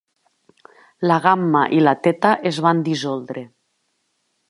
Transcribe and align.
La 1.11 1.17
Gamma 1.27 1.63
i 1.79 1.83
la 1.83 1.95
Theta 2.07 2.35
es 2.53 2.61
van 2.69 2.85
dissoldre. 2.91 3.49